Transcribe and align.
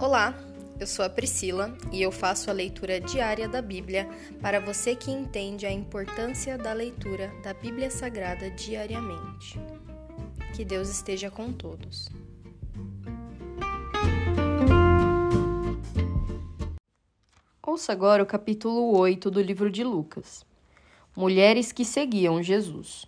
Olá, 0.00 0.34
eu 0.80 0.86
sou 0.86 1.04
a 1.04 1.10
Priscila 1.10 1.76
e 1.92 2.00
eu 2.00 2.10
faço 2.10 2.48
a 2.48 2.54
leitura 2.54 2.98
diária 2.98 3.46
da 3.46 3.60
Bíblia 3.60 4.08
para 4.40 4.58
você 4.58 4.96
que 4.96 5.10
entende 5.10 5.66
a 5.66 5.70
importância 5.70 6.56
da 6.56 6.72
leitura 6.72 7.30
da 7.42 7.52
Bíblia 7.52 7.90
Sagrada 7.90 8.50
diariamente. 8.50 9.60
Que 10.56 10.64
Deus 10.64 10.88
esteja 10.88 11.30
com 11.30 11.52
todos. 11.52 12.08
Ouça 17.62 17.92
agora 17.92 18.22
o 18.22 18.26
capítulo 18.26 18.96
8 18.96 19.30
do 19.30 19.42
livro 19.42 19.70
de 19.70 19.84
Lucas. 19.84 20.46
Mulheres 21.14 21.72
que 21.72 21.84
seguiam 21.84 22.42
Jesus. 22.42 23.04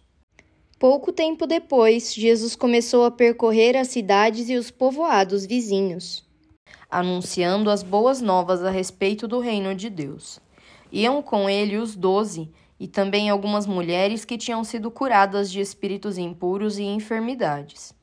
Pouco 0.78 1.10
tempo 1.10 1.46
depois, 1.46 2.12
Jesus 2.12 2.54
começou 2.54 3.06
a 3.06 3.10
percorrer 3.10 3.78
as 3.78 3.88
cidades 3.88 4.50
e 4.50 4.56
os 4.56 4.70
povoados 4.70 5.46
vizinhos, 5.46 6.30
anunciando 6.92 7.70
as 7.70 7.82
boas 7.82 8.20
novas 8.20 8.62
a 8.62 8.70
respeito 8.70 9.26
do 9.26 9.40
reino 9.40 9.74
de 9.74 9.88
Deus. 9.88 10.38
Iam 10.92 11.22
com 11.22 11.48
ele 11.48 11.78
os 11.78 11.96
doze 11.96 12.50
e 12.78 12.86
também 12.86 13.30
algumas 13.30 13.66
mulheres 13.66 14.26
que 14.26 14.36
tinham 14.36 14.62
sido 14.62 14.90
curadas 14.90 15.50
de 15.50 15.58
espíritos 15.58 16.18
impuros 16.18 16.78
e 16.78 16.82
enfermidades. 16.82 17.94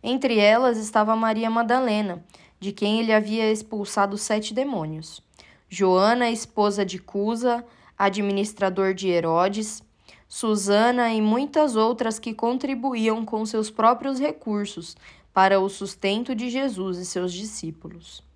Entre 0.00 0.38
elas 0.38 0.78
estava 0.78 1.16
Maria 1.16 1.50
Madalena, 1.50 2.24
de 2.60 2.70
quem 2.70 3.00
ele 3.00 3.12
havia 3.12 3.50
expulsado 3.50 4.16
sete 4.16 4.54
demônios. 4.54 5.20
Joana, 5.68 6.30
esposa 6.30 6.86
de 6.86 7.00
Cusa, 7.00 7.64
administrador 7.98 8.94
de 8.94 9.08
Herodes, 9.08 9.82
Susana 10.28 11.12
e 11.12 11.20
muitas 11.20 11.74
outras 11.74 12.20
que 12.20 12.32
contribuíam 12.32 13.24
com 13.24 13.44
seus 13.44 13.68
próprios 13.68 14.20
recursos 14.20 14.96
para 15.34 15.58
o 15.58 15.68
sustento 15.68 16.36
de 16.36 16.48
Jesus 16.48 16.98
e 16.98 17.04
seus 17.04 17.32
discípulos. 17.32 18.27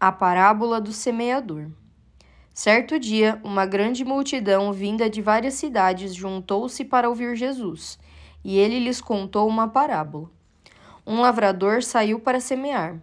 A 0.00 0.12
parábola 0.12 0.80
do 0.80 0.92
semeador. 0.92 1.72
Certo 2.54 3.00
dia, 3.00 3.40
uma 3.42 3.66
grande 3.66 4.04
multidão 4.04 4.72
vinda 4.72 5.10
de 5.10 5.20
várias 5.20 5.54
cidades 5.54 6.14
juntou-se 6.14 6.84
para 6.84 7.08
ouvir 7.08 7.34
Jesus, 7.34 7.98
e 8.44 8.56
ele 8.56 8.78
lhes 8.78 9.00
contou 9.00 9.48
uma 9.48 9.66
parábola. 9.66 10.30
Um 11.04 11.20
lavrador 11.20 11.82
saiu 11.82 12.20
para 12.20 12.38
semear. 12.38 13.02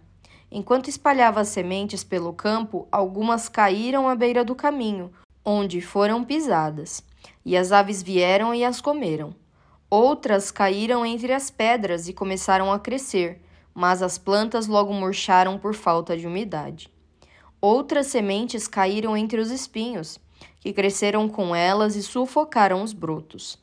Enquanto 0.50 0.88
espalhava 0.88 1.40
as 1.40 1.48
sementes 1.48 2.02
pelo 2.02 2.32
campo, 2.32 2.88
algumas 2.90 3.46
caíram 3.46 4.08
à 4.08 4.14
beira 4.14 4.42
do 4.42 4.54
caminho, 4.54 5.12
onde 5.44 5.82
foram 5.82 6.24
pisadas, 6.24 7.04
e 7.44 7.58
as 7.58 7.72
aves 7.72 8.02
vieram 8.02 8.54
e 8.54 8.64
as 8.64 8.80
comeram. 8.80 9.36
Outras 9.90 10.50
caíram 10.50 11.04
entre 11.04 11.34
as 11.34 11.50
pedras 11.50 12.08
e 12.08 12.14
começaram 12.14 12.72
a 12.72 12.78
crescer, 12.78 13.42
mas 13.76 14.00
as 14.00 14.16
plantas 14.16 14.66
logo 14.66 14.90
murcharam 14.90 15.58
por 15.58 15.74
falta 15.74 16.16
de 16.16 16.26
umidade. 16.26 16.88
Outras 17.60 18.06
sementes 18.06 18.66
caíram 18.66 19.14
entre 19.14 19.38
os 19.38 19.50
espinhos, 19.50 20.18
que 20.60 20.72
cresceram 20.72 21.28
com 21.28 21.54
elas 21.54 21.94
e 21.94 22.02
sufocaram 22.02 22.82
os 22.82 22.94
brotos. 22.94 23.58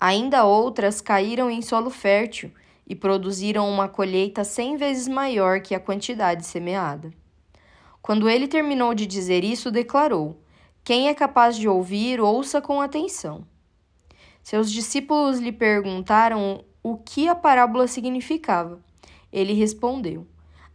Ainda 0.00 0.46
outras 0.46 1.02
caíram 1.02 1.50
em 1.50 1.60
solo 1.60 1.90
fértil 1.90 2.50
e 2.86 2.94
produziram 2.94 3.68
uma 3.68 3.90
colheita 3.90 4.42
cem 4.42 4.78
vezes 4.78 5.06
maior 5.06 5.60
que 5.60 5.74
a 5.74 5.80
quantidade 5.80 6.46
semeada. 6.46 7.12
Quando 8.00 8.26
ele 8.26 8.48
terminou 8.48 8.94
de 8.94 9.04
dizer 9.04 9.44
isso, 9.44 9.70
declarou: 9.70 10.40
Quem 10.82 11.08
é 11.08 11.14
capaz 11.14 11.58
de 11.58 11.68
ouvir, 11.68 12.22
ouça 12.22 12.62
com 12.62 12.80
atenção. 12.80 13.44
Seus 14.42 14.72
discípulos 14.72 15.38
lhe 15.38 15.52
perguntaram 15.52 16.64
o 16.82 16.96
que 16.96 17.28
a 17.28 17.34
parábola 17.34 17.86
significava. 17.86 18.87
Ele 19.32 19.52
respondeu: 19.52 20.26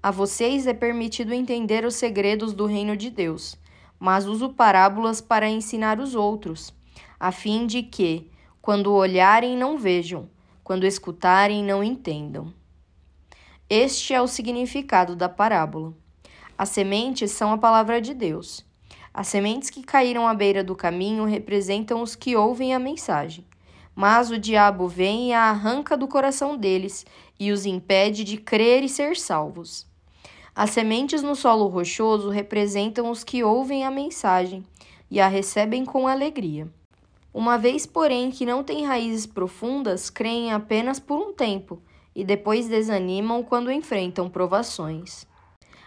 A 0.01 0.11
vocês 0.11 0.67
é 0.67 0.73
permitido 0.73 1.33
entender 1.33 1.85
os 1.85 1.95
segredos 1.95 2.53
do 2.53 2.65
reino 2.65 2.95
de 2.95 3.09
Deus, 3.09 3.57
mas 3.99 4.25
uso 4.25 4.49
parábolas 4.49 5.21
para 5.21 5.49
ensinar 5.49 5.99
os 5.99 6.15
outros, 6.15 6.73
a 7.19 7.31
fim 7.31 7.65
de 7.65 7.83
que, 7.83 8.29
quando 8.61 8.93
olharem, 8.93 9.57
não 9.57 9.77
vejam 9.77 10.29
quando 10.63 10.85
escutarem, 10.85 11.63
não 11.63 11.83
entendam. 11.83 12.53
Este 13.69 14.13
é 14.13 14.21
o 14.21 14.27
significado 14.27 15.15
da 15.15 15.27
parábola. 15.27 15.93
As 16.57 16.69
sementes 16.69 17.31
são 17.31 17.51
a 17.51 17.57
palavra 17.57 17.99
de 17.99 18.13
Deus. 18.13 18.65
As 19.13 19.27
sementes 19.27 19.69
que 19.69 19.83
caíram 19.83 20.27
à 20.27 20.33
beira 20.33 20.63
do 20.63 20.75
caminho 20.75 21.25
representam 21.25 22.01
os 22.01 22.15
que 22.15 22.35
ouvem 22.35 22.73
a 22.73 22.79
mensagem. 22.79 23.45
Mas 23.95 24.31
o 24.31 24.39
diabo 24.39 24.87
vem 24.87 25.29
e 25.29 25.33
a 25.33 25.49
arranca 25.49 25.95
do 25.95 26.07
coração 26.07 26.57
deles 26.57 27.05
e 27.39 27.51
os 27.51 27.65
impede 27.65 28.23
de 28.23 28.37
crer 28.37 28.83
e 28.83 28.89
ser 28.89 29.15
salvos. 29.15 29.85
As 30.55 30.69
sementes 30.69 31.23
no 31.23 31.35
solo 31.35 31.67
rochoso 31.67 32.29
representam 32.29 33.09
os 33.09 33.23
que 33.23 33.43
ouvem 33.43 33.85
a 33.85 33.91
mensagem 33.91 34.63
e 35.09 35.19
a 35.19 35.27
recebem 35.27 35.83
com 35.85 36.07
alegria. 36.07 36.67
Uma 37.33 37.57
vez, 37.57 37.87
porém, 37.87 38.29
que 38.29 38.45
não 38.45 38.63
têm 38.63 38.85
raízes 38.85 39.25
profundas, 39.25 40.09
creem 40.09 40.51
apenas 40.51 40.99
por 40.99 41.19
um 41.19 41.33
tempo 41.33 41.81
e 42.15 42.23
depois 42.23 42.67
desanimam 42.67 43.41
quando 43.41 43.71
enfrentam 43.71 44.29
provações. 44.29 45.25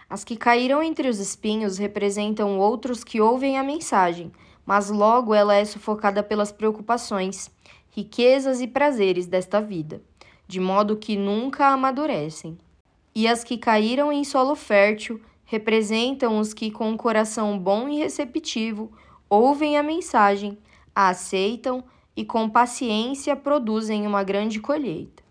As 0.09 0.23
que 0.23 0.35
caíram 0.35 0.83
entre 0.83 1.07
os 1.07 1.19
espinhos 1.19 1.77
representam 1.77 2.59
outros 2.59 3.03
que 3.03 3.21
ouvem 3.21 3.57
a 3.57 3.63
mensagem, 3.63 4.31
mas 4.65 4.89
logo 4.89 5.33
ela 5.33 5.55
é 5.55 5.63
sufocada 5.63 6.21
pelas 6.21 6.51
preocupações, 6.51 7.49
riquezas 7.97 8.61
e 8.61 8.67
prazeres 8.67 9.25
desta 9.25 9.59
vida, 9.59 10.03
de 10.47 10.59
modo 10.59 10.97
que 10.97 11.17
nunca 11.17 11.69
amadurecem. 11.69 12.55
E 13.15 13.27
as 13.27 13.43
que 13.43 13.57
caíram 13.57 14.11
em 14.11 14.23
solo 14.23 14.53
fértil 14.53 15.19
representam 15.45 16.37
os 16.37 16.53
que, 16.53 16.69
com 16.69 16.91
um 16.91 16.95
coração 16.95 17.57
bom 17.57 17.89
e 17.89 17.97
receptivo, 17.97 18.91
ouvem 19.27 19.79
a 19.79 19.81
mensagem 19.81 20.59
a 20.93 21.09
aceitam 21.09 21.83
e 22.15 22.23
com 22.23 22.47
paciência 22.47 23.35
produzem 23.35 24.05
uma 24.05 24.23
grande 24.23 24.59
colheita. 24.59 25.23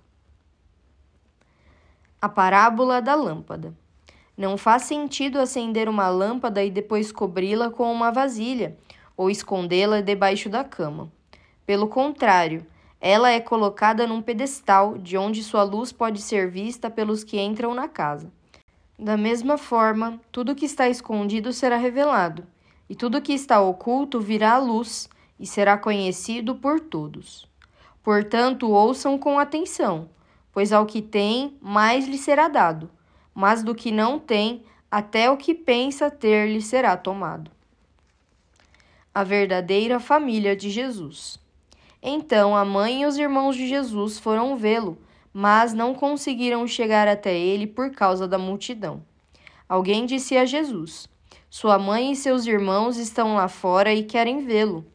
A 2.21 2.29
parábola 2.29 3.01
da 3.01 3.15
lâmpada. 3.15 3.77
Não 4.37 4.57
faz 4.57 4.83
sentido 4.83 5.39
acender 5.39 5.89
uma 5.89 6.09
lâmpada 6.09 6.65
e 6.65 6.71
depois 6.71 7.13
cobri-la 7.13 7.71
com 7.71 7.93
uma 7.93 8.11
vasilha 8.11 8.77
ou 9.17 9.31
escondê-la 9.31 10.01
debaixo 10.01 10.49
da 10.49 10.65
cama. 10.65 11.15
Pelo 11.67 11.89
contrário, 11.89 12.65
ela 13.01 13.29
é 13.29 13.41
colocada 13.41 14.07
num 14.07 14.23
pedestal 14.23 14.97
de 14.97 15.19
onde 15.19 15.43
sua 15.43 15.65
luz 15.65 15.91
pode 15.91 16.23
ser 16.23 16.49
vista 16.49 16.89
pelos 16.89 17.25
que 17.25 17.41
entram 17.41 17.75
na 17.75 17.89
casa. 17.89 18.33
Da 18.97 19.17
mesma 19.17 19.59
forma, 19.59 20.21
tudo 20.31 20.55
que 20.55 20.65
está 20.65 20.89
escondido 20.89 21.53
será 21.53 21.77
revelado, 21.77 22.47
e 22.89 22.95
tudo 22.95 23.21
que 23.21 23.33
está 23.33 23.61
oculto 23.61 24.21
virá 24.21 24.53
à 24.53 24.59
luz, 24.59 25.09
e 25.39 25.47
será 25.47 25.77
conhecido 25.77 26.55
por 26.55 26.81
todos. 26.81 27.47
Portanto, 28.03 28.71
ouçam 28.71 29.19
com 29.19 29.39
atenção, 29.39 30.09
pois 30.53 30.73
ao 30.73 30.87
que 30.87 31.03
tem, 31.03 31.59
mais 31.61 32.07
lhe 32.07 32.17
será 32.17 32.47
dado, 32.49 32.89
mas 33.35 33.63
do 33.63 33.75
que 33.75 33.91
não 33.91 34.19
tem, 34.19 34.63
até 34.91 35.29
o 35.31 35.37
que 35.37 35.53
pensa 35.53 36.11
ter 36.11 36.49
lhe 36.49 36.63
será 36.63 36.97
tomado. 36.97 37.51
A 39.13 39.25
verdadeira 39.25 39.99
família 39.99 40.55
de 40.55 40.71
Jesus. 40.71 41.45
Então 42.09 42.57
a 42.57 42.65
mãe 42.65 43.03
e 43.03 43.05
os 43.07 43.19
irmãos 43.19 43.57
de 43.57 43.67
Jesus 43.67 44.17
foram 44.17 44.57
vê-lo, 44.57 44.97
mas 45.33 45.75
não 45.75 45.93
conseguiram 45.93 46.65
chegar 46.65 47.09
até 47.09 47.37
ele 47.37 47.67
por 47.67 47.91
causa 47.91 48.29
da 48.29 48.39
multidão. 48.39 49.03
Alguém 49.69 50.07
disse 50.07 50.37
a 50.37 50.45
Jesus: 50.45 51.09
Sua 51.51 51.81
mãe 51.81 52.13
e 52.13 52.17
seus 52.17 52.47
irmãos 52.47 52.97
estão 52.97 53.35
lá 53.35 53.49
fora 53.49 53.93
e 53.93 54.05
querem 54.05 54.47
vê-lo. 54.47 54.87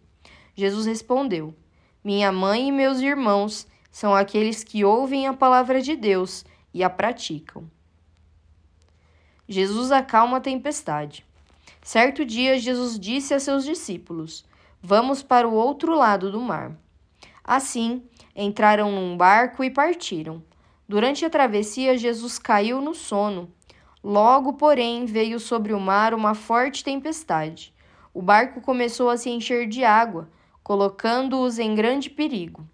Jesus 0.56 0.86
respondeu: 0.86 1.54
Minha 2.02 2.32
mãe 2.32 2.70
e 2.70 2.72
meus 2.72 3.02
irmãos 3.02 3.68
são 3.92 4.16
aqueles 4.16 4.64
que 4.64 4.86
ouvem 4.86 5.28
a 5.28 5.34
palavra 5.34 5.82
de 5.82 5.98
Deus 5.98 6.46
e 6.74 6.82
a 6.82 6.90
praticam. 6.90 7.70
Jesus 9.50 9.92
acalma 9.92 10.38
a 10.38 10.42
tempestade. 10.42 11.26
Certo 11.84 12.24
dia, 12.24 12.58
Jesus 12.58 12.98
disse 12.98 13.34
a 13.34 13.40
seus 13.42 13.66
discípulos: 13.66 14.46
Vamos 14.82 15.22
para 15.22 15.46
o 15.46 15.54
outro 15.54 15.94
lado 15.94 16.32
do 16.32 16.40
mar. 16.40 16.74
Assim, 17.54 18.02
entraram 18.34 18.94
num 18.94 19.18
barco 19.18 19.62
e 19.62 19.70
partiram. 19.70 20.42
Durante 20.88 21.26
a 21.26 21.30
travessia, 21.30 21.98
Jesus 21.98 22.40
caiu 22.40 22.80
no 22.80 22.96
sono. 22.96 23.52
Logo, 24.02 24.54
porém, 24.54 25.04
veio 25.06 25.38
sobre 25.38 25.74
o 25.74 25.80
mar 25.80 26.14
uma 26.14 26.34
forte 26.34 26.82
tempestade. 26.82 27.74
O 28.14 28.22
barco 28.22 28.62
começou 28.62 29.10
a 29.10 29.18
se 29.18 29.30
encher 29.30 29.68
de 29.68 29.84
água 29.84 30.30
colocando-os 30.64 31.60
em 31.60 31.76
grande 31.76 32.10
perigo. 32.10 32.66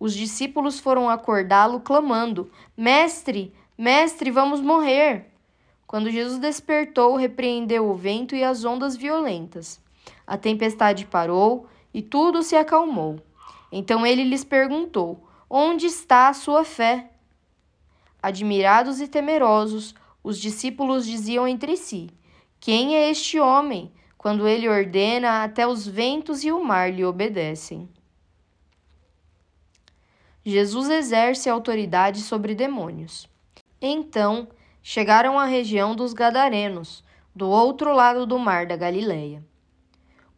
Os 0.00 0.12
discípulos 0.12 0.80
foram 0.80 1.08
acordá-lo, 1.08 1.78
clamando: 1.78 2.50
Mestre, 2.76 3.54
mestre, 3.78 4.32
vamos 4.32 4.60
morrer! 4.60 5.26
Quando 5.86 6.10
Jesus 6.10 6.40
despertou, 6.40 7.14
repreendeu 7.14 7.88
o 7.88 7.94
vento 7.94 8.34
e 8.34 8.42
as 8.42 8.64
ondas 8.64 8.96
violentas. 8.96 9.80
A 10.26 10.36
tempestade 10.36 11.06
parou 11.06 11.68
e 11.94 12.02
tudo 12.02 12.42
se 12.42 12.56
acalmou. 12.56 13.20
Então 13.70 14.06
ele 14.06 14.24
lhes 14.24 14.44
perguntou: 14.44 15.28
Onde 15.48 15.86
está 15.86 16.28
a 16.28 16.34
sua 16.34 16.64
fé? 16.64 17.10
Admirados 18.22 19.00
e 19.00 19.06
temerosos, 19.06 19.94
os 20.22 20.38
discípulos 20.38 21.06
diziam 21.06 21.46
entre 21.46 21.76
si: 21.76 22.10
Quem 22.58 22.96
é 22.96 23.10
este 23.10 23.38
homem? 23.38 23.92
Quando 24.16 24.48
ele 24.48 24.68
ordena, 24.68 25.44
até 25.44 25.66
os 25.66 25.86
ventos 25.86 26.42
e 26.42 26.50
o 26.50 26.62
mar 26.62 26.92
lhe 26.92 27.04
obedecem. 27.04 27.88
Jesus 30.44 30.88
exerce 30.88 31.48
autoridade 31.48 32.20
sobre 32.20 32.54
demônios. 32.54 33.28
Então, 33.80 34.48
chegaram 34.82 35.38
à 35.38 35.44
região 35.44 35.94
dos 35.94 36.12
Gadarenos, 36.12 37.04
do 37.34 37.48
outro 37.48 37.92
lado 37.92 38.26
do 38.26 38.38
mar 38.38 38.66
da 38.66 38.76
Galileia. 38.76 39.44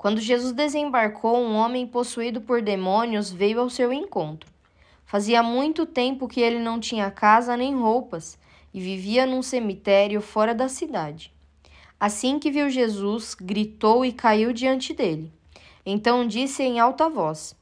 Quando 0.01 0.19
Jesus 0.19 0.53
desembarcou, 0.53 1.37
um 1.37 1.55
homem 1.55 1.87
possuído 1.87 2.41
por 2.41 2.63
demônios 2.63 3.31
veio 3.31 3.61
ao 3.61 3.69
seu 3.69 3.93
encontro. 3.93 4.51
Fazia 5.05 5.43
muito 5.43 5.85
tempo 5.85 6.27
que 6.27 6.41
ele 6.41 6.59
não 6.59 6.81
tinha 6.81 7.11
casa 7.11 7.55
nem 7.55 7.77
roupas 7.77 8.39
e 8.73 8.81
vivia 8.81 9.27
num 9.27 9.43
cemitério 9.43 10.23
fora 10.23 10.55
da 10.55 10.71
cidade. 10.71 11.31
Assim 12.01 12.39
que 12.39 12.51
viu 12.51 12.71
Jesus, 12.71 13.35
gritou 13.35 14.03
e 14.03 14.11
caiu 14.11 14.55
diante 14.55 14.95
dele. 14.95 15.31
Então 15.85 16.27
disse 16.27 16.63
em 16.63 16.81
alta 16.81 17.07
voz: 17.11 17.55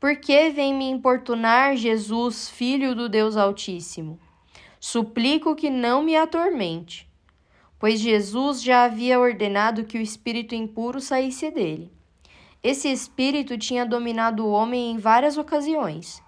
Por 0.00 0.16
que 0.16 0.50
vem 0.50 0.74
me 0.74 0.90
importunar, 0.90 1.76
Jesus, 1.76 2.50
filho 2.50 2.96
do 2.96 3.08
Deus 3.08 3.36
Altíssimo? 3.36 4.18
Suplico 4.80 5.54
que 5.54 5.70
não 5.70 6.02
me 6.02 6.16
atormente. 6.16 7.08
Pois 7.84 8.00
Jesus 8.00 8.62
já 8.62 8.84
havia 8.84 9.20
ordenado 9.20 9.84
que 9.84 9.98
o 9.98 10.00
espírito 10.00 10.54
impuro 10.54 11.02
saísse 11.02 11.50
dele. 11.50 11.92
Esse 12.62 12.88
espírito 12.88 13.58
tinha 13.58 13.84
dominado 13.84 14.46
o 14.46 14.50
homem 14.50 14.92
em 14.92 14.96
várias 14.96 15.36
ocasiões 15.36 16.24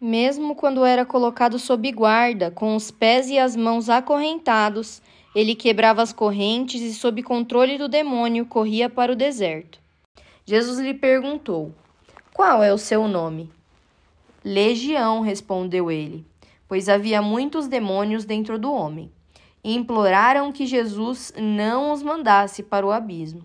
mesmo 0.00 0.54
quando 0.54 0.84
era 0.84 1.04
colocado 1.04 1.58
sob 1.58 1.90
guarda, 1.90 2.50
com 2.50 2.76
os 2.76 2.92
pés 2.92 3.28
e 3.28 3.38
as 3.38 3.56
mãos 3.56 3.88
acorrentados, 3.88 5.00
ele 5.34 5.54
quebrava 5.54 6.02
as 6.02 6.12
correntes 6.12 6.80
e, 6.80 6.94
sob 6.94 7.22
controle 7.22 7.78
do 7.78 7.88
demônio, 7.88 8.46
corria 8.46 8.88
para 8.88 9.12
o 9.12 9.16
deserto. 9.16 9.80
Jesus 10.44 10.78
lhe 10.78 10.94
perguntou: 10.94 11.74
Qual 12.32 12.62
é 12.62 12.72
o 12.72 12.78
seu 12.78 13.08
nome? 13.08 13.50
Legião, 14.44 15.22
respondeu 15.22 15.90
ele, 15.90 16.24
pois 16.68 16.88
havia 16.88 17.20
muitos 17.20 17.66
demônios 17.66 18.24
dentro 18.24 18.58
do 18.58 18.72
homem. 18.72 19.10
E 19.66 19.74
imploraram 19.74 20.52
que 20.52 20.64
Jesus 20.64 21.32
não 21.36 21.90
os 21.90 22.00
mandasse 22.00 22.62
para 22.62 22.86
o 22.86 22.92
abismo. 22.92 23.42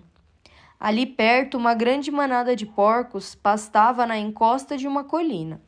Ali 0.79 1.05
perto, 1.05 1.57
uma 1.57 1.73
grande 1.73 2.11
manada 2.11 2.55
de 2.55 2.65
porcos 2.65 3.33
pastava 3.33 4.05
na 4.05 4.17
encosta 4.17 4.77
de 4.77 4.87
uma 4.87 5.03
colina 5.03 5.59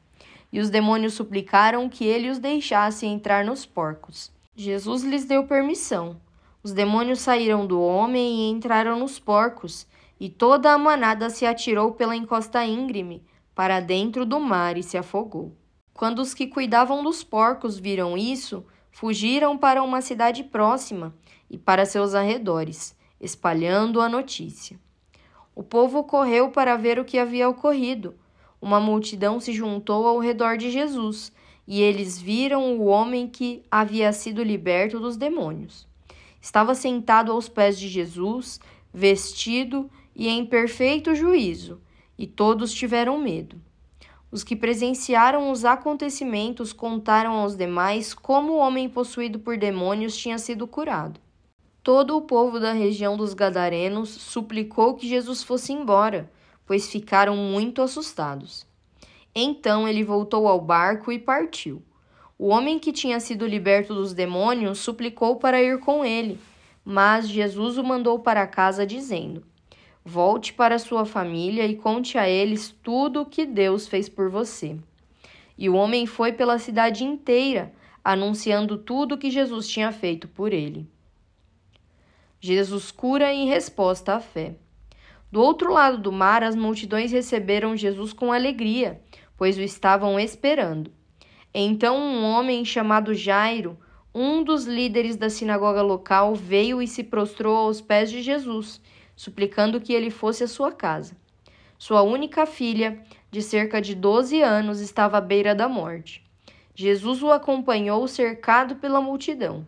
e 0.54 0.60
os 0.60 0.70
demônios 0.70 1.16
suplicaram 1.16 1.90
que 1.90 2.06
ele 2.06 2.30
os 2.30 2.38
deixasse 2.38 3.08
entrar 3.08 3.44
nos 3.44 3.66
porcos. 3.66 4.32
Jesus 4.56 5.02
lhes 5.02 5.26
deu 5.26 5.48
permissão. 5.48 6.22
Os 6.62 6.72
demônios 6.72 7.22
saíram 7.22 7.66
do 7.66 7.82
homem 7.82 8.42
e 8.42 8.52
entraram 8.52 9.00
nos 9.00 9.18
porcos, 9.18 9.88
e 10.20 10.30
toda 10.30 10.72
a 10.72 10.78
manada 10.78 11.32
se 11.32 11.44
atirou 11.44 11.94
pela 11.94 12.16
encosta 12.16 12.64
íngreme 12.64 13.24
para 13.56 13.80
dentro 13.80 14.28
do 14.28 14.40
mar 14.40 14.78
e 14.78 14.84
se 14.84 14.96
afogou. 14.96 15.58
Quando 15.92 16.20
os 16.20 16.36
que 16.36 16.46
cuidavam 16.46 17.04
dos 17.04 17.24
porcos 17.24 17.80
viram 17.80 18.16
isso, 18.16 18.64
fugiram 18.94 19.58
para 19.58 19.84
uma 19.84 20.02
cidade 20.02 20.42
próxima 20.46 21.14
e 21.50 21.58
para 21.58 21.86
seus 21.86 22.16
arredores, 22.16 22.96
espalhando 23.20 24.00
a 24.00 24.08
notícia. 24.08 24.80
O 25.54 25.62
povo 25.62 26.06
correu 26.06 26.52
para 26.52 26.78
ver 26.78 26.98
o 26.98 27.04
que 27.04 27.20
havia 27.20 27.50
ocorrido 27.50 28.16
uma 28.64 28.80
multidão 28.80 29.42
se 29.42 29.52
juntou 29.52 30.08
ao 30.08 30.20
redor 30.20 30.58
de 30.58 30.72
Jesus, 30.72 31.34
e 31.68 31.82
eles 31.82 32.18
viram 32.18 32.78
o 32.78 32.86
homem 32.86 33.28
que 33.28 33.62
havia 33.70 34.14
sido 34.14 34.42
liberto 34.42 35.02
dos 35.02 35.18
demônios. 35.18 35.86
Estava 36.42 36.74
sentado 36.74 37.30
aos 37.30 37.50
pés 37.50 37.78
de 37.78 37.90
Jesus, 37.90 38.62
vestido 38.94 39.92
e 40.16 40.30
em 40.30 40.46
perfeito 40.46 41.14
juízo, 41.14 41.82
e 42.18 42.26
todos 42.26 42.74
tiveram 42.74 43.20
medo. 43.20 43.62
Os 44.34 44.44
que 44.44 44.56
presenciaram 44.56 45.52
os 45.52 45.64
acontecimentos 45.64 46.74
contaram 46.74 47.34
aos 47.34 47.56
demais 47.56 48.14
como 48.14 48.54
o 48.54 48.58
homem 48.58 48.90
possuído 48.90 49.38
por 49.38 49.58
demônios 49.58 50.18
tinha 50.18 50.40
sido 50.40 50.68
curado. 50.68 51.20
Todo 51.84 52.18
o 52.18 52.22
povo 52.22 52.60
da 52.60 52.74
região 52.74 53.16
dos 53.16 53.36
Gadarenos 53.36 54.10
suplicou 54.10 54.96
que 54.96 55.08
Jesus 55.08 55.44
fosse 55.44 55.72
embora 55.72 56.30
pois 56.66 56.90
ficaram 56.90 57.36
muito 57.36 57.82
assustados. 57.82 58.66
Então 59.36 59.88
ele 59.88 60.04
voltou 60.04 60.48
ao 60.48 60.60
barco 60.60 61.12
e 61.12 61.20
partiu. 61.20 61.82
O 62.36 62.48
homem 62.48 62.80
que 62.80 62.92
tinha 62.92 63.20
sido 63.20 63.46
liberto 63.46 63.94
dos 63.94 64.14
demônios 64.14 64.80
suplicou 64.80 65.36
para 65.36 65.62
ir 65.62 65.80
com 65.80 66.04
ele, 66.04 66.40
mas 66.84 67.28
Jesus 67.28 67.78
o 67.78 67.84
mandou 67.84 68.18
para 68.18 68.48
casa, 68.48 68.86
dizendo: 68.86 69.44
Volte 70.06 70.54
para 70.54 70.80
sua 70.80 71.06
família 71.06 71.66
e 71.66 71.76
conte 71.76 72.18
a 72.18 72.28
eles 72.28 72.76
tudo 72.84 73.22
o 73.22 73.26
que 73.26 73.46
Deus 73.46 73.88
fez 73.88 74.10
por 74.10 74.30
você. 74.30 74.78
E 75.58 75.70
o 75.70 75.76
homem 75.76 76.06
foi 76.06 76.34
pela 76.34 76.60
cidade 76.60 77.04
inteira, 77.04 77.72
anunciando 78.04 78.78
tudo 78.78 79.16
o 79.16 79.18
que 79.18 79.32
Jesus 79.32 79.68
tinha 79.68 79.92
feito 79.92 80.28
por 80.28 80.52
ele. 80.52 80.90
Jesus 82.42 82.92
cura 82.92 83.34
em 83.34 83.48
resposta 83.48 84.16
à 84.16 84.20
fé. 84.20 84.56
Do 85.32 85.42
outro 85.42 85.72
lado 85.72 85.98
do 85.98 86.12
mar, 86.12 86.44
as 86.44 86.56
multidões 86.56 87.12
receberam 87.12 87.78
Jesus 87.78 88.12
com 88.12 88.34
alegria, 88.34 89.02
pois 89.38 89.58
o 89.58 89.62
estavam 89.62 90.20
esperando. 90.20 90.92
Então, 91.54 91.98
um 91.98 92.26
homem 92.26 92.66
chamado 92.66 93.14
Jairo, 93.14 93.78
um 94.14 94.44
dos 94.44 94.66
líderes 94.66 95.16
da 95.16 95.30
sinagoga 95.30 95.82
local, 95.82 96.36
veio 96.36 96.82
e 96.82 96.88
se 96.88 97.04
prostrou 97.04 97.56
aos 97.56 97.80
pés 97.80 98.12
de 98.12 98.22
Jesus, 98.22 98.82
suplicando 99.24 99.80
que 99.80 99.94
ele 99.94 100.10
fosse 100.10 100.44
à 100.44 100.48
sua 100.50 100.70
casa. 100.70 101.16
Sua 101.78 102.02
única 102.02 102.46
filha, 102.46 103.02
de 103.32 103.42
cerca 103.42 103.82
de 103.82 103.96
12 103.96 104.42
anos, 104.42 104.82
estava 104.82 105.18
à 105.18 105.22
beira 105.22 105.56
da 105.56 105.70
morte. 105.70 106.22
Jesus 106.76 107.24
o 107.24 107.32
acompanhou 107.32 108.06
cercado 108.06 108.76
pela 108.76 109.00
multidão. 109.00 109.66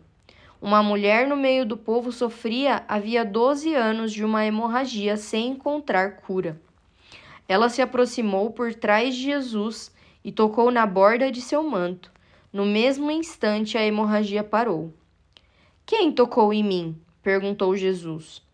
Uma 0.60 0.82
mulher 0.82 1.26
no 1.26 1.36
meio 1.36 1.64
do 1.64 1.74
povo 1.74 2.12
sofria 2.12 2.84
havia 2.86 3.24
doze 3.24 3.74
anos 3.74 4.12
de 4.12 4.22
uma 4.22 4.44
hemorragia 4.44 5.16
sem 5.16 5.52
encontrar 5.52 6.16
cura. 6.16 6.60
Ela 7.48 7.70
se 7.70 7.80
aproximou 7.80 8.50
por 8.50 8.74
trás 8.74 9.14
de 9.14 9.22
Jesus 9.22 9.90
e 10.22 10.30
tocou 10.30 10.70
na 10.70 10.84
borda 10.84 11.32
de 11.32 11.40
seu 11.40 11.62
manto. 11.62 12.12
No 12.52 12.66
mesmo 12.66 13.10
instante, 13.10 13.78
a 13.78 13.82
hemorragia 13.82 14.44
parou. 14.44 14.92
Quem 15.86 16.12
tocou 16.12 16.52
em 16.52 16.62
mim? 16.62 17.00
perguntou 17.22 17.74
Jesus. 17.74 18.45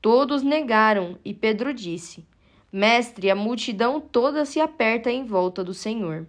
Todos 0.00 0.42
negaram 0.42 1.18
e 1.24 1.34
Pedro 1.34 1.74
disse: 1.74 2.24
Mestre, 2.72 3.30
a 3.30 3.34
multidão 3.34 4.00
toda 4.00 4.44
se 4.44 4.60
aperta 4.60 5.10
em 5.10 5.24
volta 5.24 5.62
do 5.62 5.74
Senhor. 5.74 6.26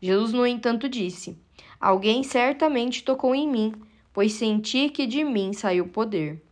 Jesus, 0.00 0.32
no 0.32 0.46
entanto, 0.46 0.88
disse: 0.88 1.38
Alguém 1.80 2.22
certamente 2.22 3.02
tocou 3.02 3.34
em 3.34 3.48
mim 3.48 3.72
pois 4.16 4.32
senti 4.32 4.88
que 4.88 5.06
de 5.06 5.22
mim 5.22 5.52
saiu 5.52 5.88
poder. 5.88 6.42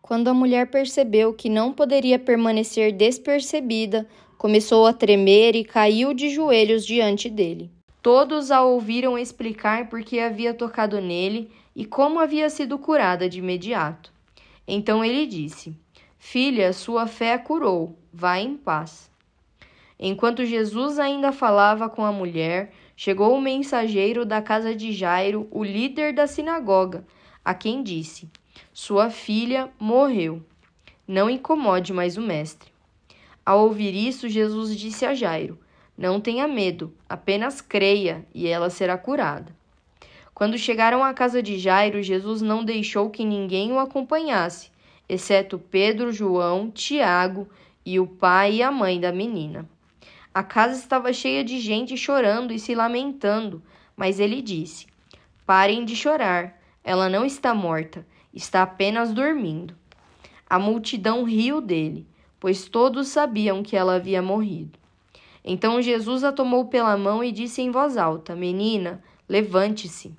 Quando 0.00 0.28
a 0.28 0.34
mulher 0.34 0.70
percebeu 0.70 1.34
que 1.34 1.50
não 1.50 1.70
poderia 1.70 2.18
permanecer 2.18 2.92
despercebida, 2.92 4.08
começou 4.38 4.86
a 4.86 4.92
tremer 4.94 5.54
e 5.54 5.64
caiu 5.64 6.14
de 6.14 6.30
joelhos 6.30 6.86
diante 6.86 7.28
dele. 7.28 7.70
Todos 8.00 8.50
a 8.50 8.62
ouviram 8.62 9.18
explicar 9.18 9.90
por 9.90 10.02
que 10.02 10.18
havia 10.18 10.54
tocado 10.54 10.98
nele 10.98 11.50
e 11.76 11.84
como 11.84 12.18
havia 12.18 12.48
sido 12.48 12.78
curada 12.78 13.28
de 13.28 13.40
imediato. 13.40 14.10
Então 14.66 15.04
ele 15.04 15.26
disse: 15.26 15.76
Filha, 16.18 16.72
sua 16.72 17.06
fé 17.06 17.34
a 17.34 17.38
curou, 17.38 17.98
vá 18.12 18.38
em 18.38 18.56
paz. 18.56 19.10
Enquanto 19.98 20.44
Jesus 20.44 20.98
ainda 20.98 21.32
falava 21.32 21.88
com 21.88 22.04
a 22.04 22.12
mulher, 22.12 22.72
chegou 22.96 23.36
o 23.36 23.40
mensageiro 23.40 24.24
da 24.24 24.42
casa 24.42 24.74
de 24.74 24.92
Jairo, 24.92 25.46
o 25.50 25.62
líder 25.62 26.12
da 26.12 26.26
sinagoga, 26.26 27.06
a 27.44 27.54
quem 27.54 27.82
disse: 27.82 28.28
Sua 28.72 29.10
filha 29.10 29.70
morreu. 29.78 30.42
Não 31.06 31.28
incomode 31.28 31.92
mais 31.92 32.16
o 32.16 32.22
mestre. 32.22 32.72
Ao 33.44 33.64
ouvir 33.64 33.94
isso, 33.94 34.28
Jesus 34.28 34.76
disse 34.76 35.04
a 35.04 35.14
Jairo: 35.14 35.58
Não 35.98 36.20
tenha 36.20 36.46
medo, 36.46 36.94
apenas 37.08 37.60
creia 37.60 38.24
e 38.34 38.46
ela 38.46 38.70
será 38.70 38.96
curada. 38.96 39.54
Quando 40.34 40.56
chegaram 40.56 41.04
à 41.04 41.12
casa 41.12 41.42
de 41.42 41.58
Jairo, 41.58 42.02
Jesus 42.02 42.40
não 42.40 42.64
deixou 42.64 43.10
que 43.10 43.24
ninguém 43.24 43.70
o 43.72 43.78
acompanhasse, 43.78 44.70
exceto 45.08 45.58
Pedro, 45.58 46.10
João, 46.10 46.70
Tiago 46.70 47.48
e 47.84 48.00
o 48.00 48.06
pai 48.06 48.54
e 48.54 48.62
a 48.62 48.70
mãe 48.70 48.98
da 48.98 49.12
menina. 49.12 49.68
A 50.34 50.42
casa 50.42 50.78
estava 50.78 51.12
cheia 51.12 51.44
de 51.44 51.60
gente 51.60 51.96
chorando 51.96 52.52
e 52.52 52.58
se 52.58 52.74
lamentando, 52.74 53.62
mas 53.94 54.18
ele 54.18 54.40
disse: 54.40 54.86
Parem 55.44 55.84
de 55.84 55.94
chorar, 55.94 56.58
ela 56.82 57.08
não 57.08 57.26
está 57.26 57.54
morta, 57.54 58.06
está 58.32 58.62
apenas 58.62 59.12
dormindo. 59.12 59.76
A 60.48 60.58
multidão 60.58 61.24
riu 61.24 61.60
dele, 61.60 62.06
pois 62.40 62.66
todos 62.66 63.08
sabiam 63.08 63.62
que 63.62 63.76
ela 63.76 63.96
havia 63.96 64.22
morrido. 64.22 64.78
Então 65.44 65.82
Jesus 65.82 66.24
a 66.24 66.32
tomou 66.32 66.66
pela 66.66 66.96
mão 66.96 67.22
e 67.22 67.30
disse 67.30 67.60
em 67.60 67.70
voz 67.70 67.98
alta: 67.98 68.34
Menina, 68.34 69.02
levante-se. 69.28 70.14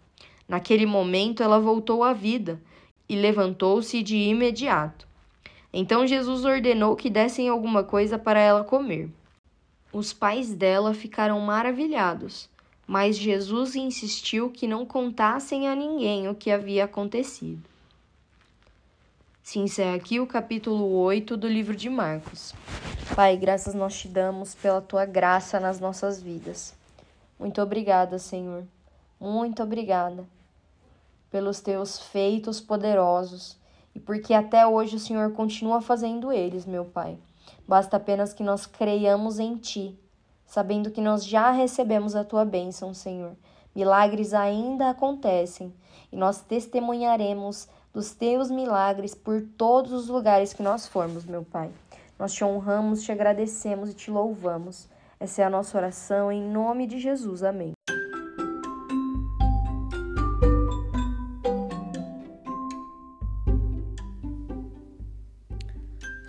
Naquele 0.48 0.86
momento 0.86 1.42
ela 1.42 1.60
voltou 1.60 2.04
à 2.04 2.14
vida 2.14 2.62
e 3.08 3.16
levantou-se 3.16 4.02
de 4.04 4.18
imediato. 4.18 5.08
Então 5.72 6.06
Jesus 6.06 6.46
ordenou 6.46 6.96
que 6.96 7.10
dessem 7.10 7.50
alguma 7.50 7.84
coisa 7.84 8.20
para 8.20 8.40
ela 8.40 8.64
comer. 8.64 9.10
Os 9.92 10.14
pais 10.14 10.54
dela 10.54 10.94
ficaram 10.94 11.40
maravilhados, 11.40 12.50
mas 12.86 13.18
Jesus 13.18 13.76
insistiu 13.76 14.50
que 14.50 14.68
não 14.68 14.86
contassem 14.86 15.68
a 15.68 15.76
ninguém 15.76 16.28
o 16.28 16.36
que 16.36 16.52
havia 16.52 16.86
acontecido. 16.86 17.62
Se 19.42 19.60
encerra 19.60 19.96
aqui 19.96 20.20
o 20.20 20.28
capítulo 20.28 20.90
8 20.94 21.36
do 21.36 21.48
livro 21.48 21.76
de 21.76 21.90
Marcos. 21.90 22.54
Pai, 23.16 23.36
graças 23.36 23.76
nós 23.76 24.00
te 24.00 24.08
damos 24.08 24.56
pela 24.56 24.82
tua 24.82 25.06
graça 25.06 25.60
nas 25.60 25.80
nossas 25.80 26.22
vidas. 26.22 26.74
Muito 27.38 27.62
obrigada, 27.62 28.18
Senhor. 28.18 28.64
Muito 29.20 29.64
obrigada 29.64 30.26
pelos 31.32 31.60
teus 31.60 32.00
feitos 32.00 32.62
poderosos 32.62 33.58
e 33.96 34.00
porque 34.00 34.34
até 34.34 34.66
hoje 34.66 34.96
o 34.96 35.00
Senhor 35.00 35.32
continua 35.34 35.82
fazendo 35.82 36.32
eles, 36.32 36.66
meu 36.66 36.86
Pai. 36.86 37.18
Basta 37.68 37.98
apenas 37.98 38.34
que 38.34 38.44
nós 38.44 38.66
creiamos 38.66 39.40
em 39.40 39.56
Ti, 39.56 39.98
sabendo 40.46 40.92
que 40.92 41.02
nós 41.02 41.26
já 41.26 41.52
recebemos 41.52 42.16
a 42.16 42.24
Tua 42.24 42.46
bênção, 42.46 42.94
Senhor. 42.94 43.36
Milagres 43.76 44.34
ainda 44.34 44.90
acontecem 44.90 45.74
e 46.12 46.16
nós 46.16 46.42
testemunharemos 46.42 47.68
dos 47.94 48.12
Teus 48.12 48.50
milagres 48.50 49.16
por 49.16 49.42
todos 49.58 49.92
os 49.92 50.08
lugares 50.08 50.54
que 50.54 50.64
nós 50.64 50.88
formos, 50.88 51.26
meu 51.26 51.44
Pai. 51.44 51.72
Nós 52.18 52.34
te 52.34 52.44
honramos, 52.44 53.04
te 53.04 53.12
agradecemos 53.12 53.90
e 53.90 53.94
te 53.94 54.12
louvamos. 54.12 54.88
Essa 55.20 55.42
é 55.42 55.46
a 55.46 55.50
nossa 55.50 55.78
oração 55.78 56.32
em 56.32 56.42
nome 56.42 56.86
de 56.86 57.00
Jesus. 57.00 57.44
Amém. 57.44 57.74